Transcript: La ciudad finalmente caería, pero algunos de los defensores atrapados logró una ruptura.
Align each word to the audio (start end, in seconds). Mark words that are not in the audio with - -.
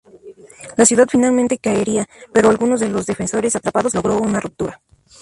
La 0.77 0.83
ciudad 0.87 1.07
finalmente 1.07 1.59
caería, 1.59 2.09
pero 2.33 2.49
algunos 2.49 2.79
de 2.79 2.89
los 2.89 3.05
defensores 3.05 3.55
atrapados 3.55 3.93
logró 3.93 4.17
una 4.17 4.39
ruptura. 4.39 4.81